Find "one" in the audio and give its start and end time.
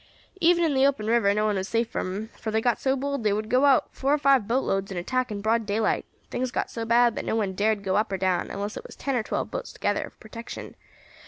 1.45-1.57, 7.35-7.53